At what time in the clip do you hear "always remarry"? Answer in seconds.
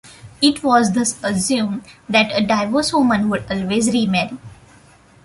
3.51-4.35